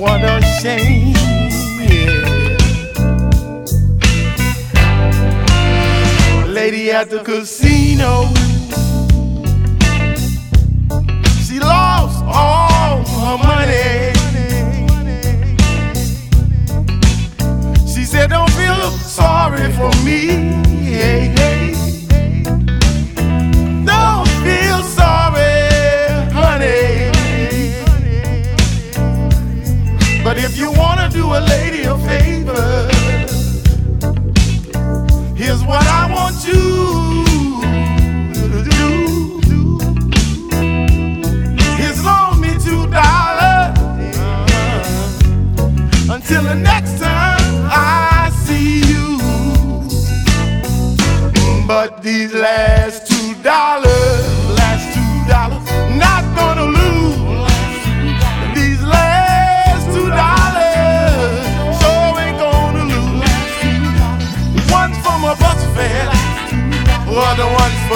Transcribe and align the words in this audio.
What 0.00 0.24
a 0.24 0.40
shame. 0.62 1.12
Yeah. 1.78 2.54
Lady 6.46 6.90
at 6.90 7.10
the 7.10 7.22
casino. 7.22 8.39
A 31.32 31.40
lady 31.40 31.82
a 31.84 31.96
favor, 31.98 32.88
here's 35.36 35.62
what 35.64 35.84
I 35.86 36.08
want 36.12 36.36
you 36.46 37.62
to 38.34 38.62
do. 38.70 39.78
Here's 41.76 42.04
loan 42.04 42.40
me 42.40 42.50
two 42.66 42.86
dollars 42.90 43.78
until 46.10 46.42
the 46.42 46.54
next 46.54 46.98
time 47.00 47.68
I 47.70 48.30
see 48.44 48.80
you. 48.92 49.18
But 51.66 52.02
these 52.02 52.34
last 52.34 53.06
two 53.06 53.34
dollars, 53.42 53.89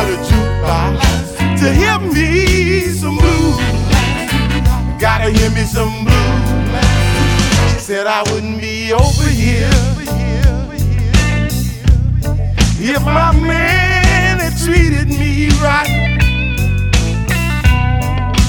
for 0.00 0.10
the 0.10 0.16
jukebox. 0.28 0.98
To 1.60 1.72
hear 1.72 1.98
me 1.98 2.80
some 3.02 3.16
blues, 3.16 3.56
gotta 4.98 5.30
hear 5.30 5.50
me 5.50 5.64
some 5.64 6.04
blues. 6.04 7.72
She 7.72 7.80
said 7.80 8.06
I 8.06 8.22
wouldn't 8.32 8.60
be 8.60 8.92
over 8.92 9.28
here 9.28 9.70
if 12.82 13.02
my 13.04 13.32
man 13.32 14.38
had 14.38 14.56
treated 14.64 15.08
me 15.08 15.48
right. 15.60 16.16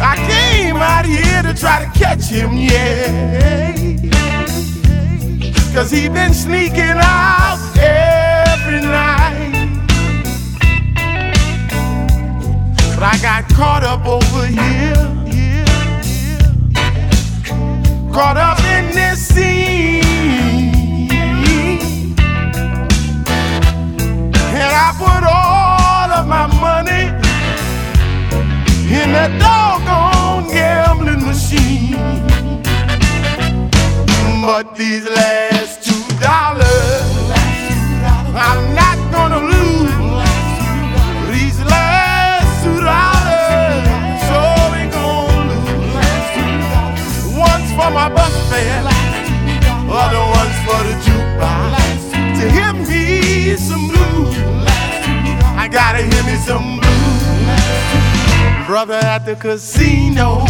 I 0.00 0.14
came 0.30 0.76
out 0.76 1.04
here 1.04 1.42
to 1.42 1.54
try 1.58 1.84
to 1.84 1.98
catch 1.98 2.24
him, 2.24 2.52
yeah. 2.56 3.82
Cause 5.74 5.90
he 5.90 6.08
been 6.08 6.34
sneaking 6.34 6.98
out 6.98 7.51
up 13.92 14.06
over 14.06 14.46
here. 14.46 15.02
Caught 18.10 18.38
up 18.38 18.58
in 18.76 18.84
this 18.94 19.18
scene. 19.28 21.10
And 24.60 24.72
I 24.84 24.88
put 25.02 25.22
all 25.40 26.08
of 26.18 26.26
my 26.26 26.46
money 26.66 27.04
in 28.98 29.08
that 29.16 29.32
doggone 29.44 30.50
gambling 30.50 31.22
machine. 31.26 32.62
But 34.46 34.74
these 34.74 35.06
last 35.06 35.51
my 47.92 48.08
bus 48.08 48.32
fare, 48.48 48.84
other 49.90 50.24
one's 50.38 50.58
for 50.64 50.80
the 50.88 50.94
jukebox. 51.04 51.76
To 52.38 52.50
hear 52.50 52.72
me 52.72 53.56
some 53.56 53.88
blues, 53.88 54.34
I 55.56 55.68
gotta 55.70 56.02
hear 56.02 56.24
me 56.24 56.36
some 56.36 56.80
blues. 56.80 58.66
Brother 58.66 58.94
at 58.94 59.26
the 59.26 59.36
casino, 59.36 60.46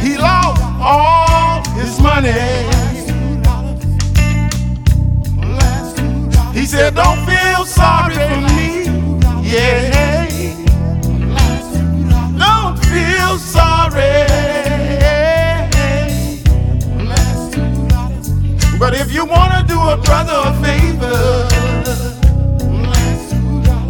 he 0.00 0.16
lost 0.16 0.62
all 0.80 1.62
his 1.74 2.00
money. 2.00 2.32
He 6.58 6.66
said, 6.66 6.94
Don't 6.94 7.18
feel 7.26 7.64
sorry 7.66 8.29
if 19.00 19.14
you 19.14 19.24
wanna 19.24 19.64
do 19.66 19.80
a 19.80 19.96
brother 19.96 20.34
a 20.44 20.52
favor, 20.62 21.48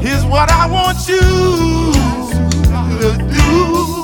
here's 0.00 0.24
what 0.24 0.48
I 0.50 0.66
want 0.68 1.08
you 1.08 1.20
to 3.00 3.16
do. 3.34 3.99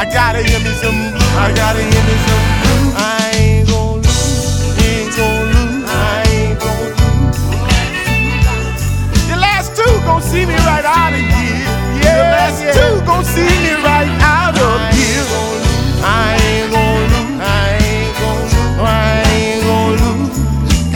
I 0.00 0.04
gotta 0.06 0.42
hear 0.42 0.58
me 0.60 0.72
some 0.80 0.96
blues. 1.12 1.20
I 1.36 1.52
gotta 1.52 1.82
hear 1.84 2.04
me 2.08 2.16
some 2.24 2.40
blues. 2.64 2.94
I 2.96 3.36
ain't 3.36 3.68
gon' 3.68 4.00
lose, 4.00 4.72
ain't 4.80 5.12
gon' 5.12 5.52
lose, 5.52 5.84
I 5.84 6.24
ain't 6.24 6.56
gon' 6.56 6.88
lose. 6.96 7.36
The 9.28 9.36
last 9.36 9.76
two 9.76 9.92
gon' 10.08 10.22
see 10.22 10.46
me 10.48 10.56
right 10.64 10.88
out 10.88 11.12
of 11.12 11.20
here. 11.20 11.68
Yeah, 12.00 12.16
the 12.16 12.32
last 12.32 12.64
yeah. 12.64 12.72
two 12.72 13.04
gon' 13.04 13.28
see 13.28 13.44
me 13.44 13.76
right 13.84 14.08
out 14.24 14.56
of 14.56 14.80
here. 14.96 15.20
I 16.00 16.32
ain't 16.48 16.72
gon' 16.72 17.04
lose, 17.12 17.36
I 17.44 17.76
ain't 17.84 18.16
gon' 18.24 18.40
lose, 18.40 18.80
I 18.80 19.20
ain't 19.36 19.60
gon' 19.68 20.00
lose. 20.00 20.40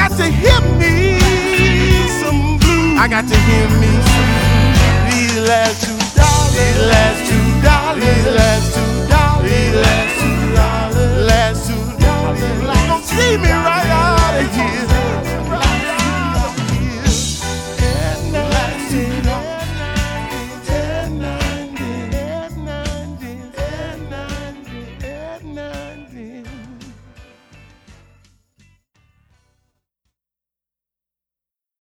Got 0.01 0.17
to 0.17 0.25
hear 0.33 0.65
me 0.81 1.21
some 2.25 2.57
blues. 2.57 2.97
I 2.97 3.05
got 3.13 3.29
to 3.29 3.37
hear 3.37 3.69
me 3.69 3.93
some 4.01 4.33
blues. 4.33 5.13
These 5.13 5.37
last 5.45 5.84